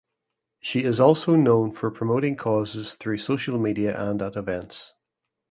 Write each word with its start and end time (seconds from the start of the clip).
She 0.59 0.83
is 0.83 0.99
also 0.99 1.35
known 1.35 1.73
for 1.73 1.91
promoting 1.91 2.35
causes 2.35 2.95
through 2.95 3.17
social 3.19 3.59
media 3.59 3.95
and 4.03 4.19
at 4.23 4.35
events. 4.35 4.95